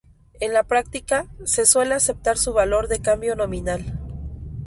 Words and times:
En 0.39 0.51
la 0.51 0.63
práctica, 0.63 1.27
se 1.45 1.67
suele 1.67 1.93
aceptar 1.93 2.35
su 2.39 2.53
valor 2.53 2.87
de 2.87 3.03
cambio 3.03 3.35
nominal. 3.35 3.85